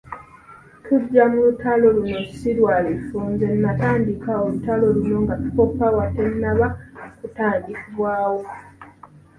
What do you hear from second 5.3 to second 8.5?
People Power tennaba kutandikibwawo.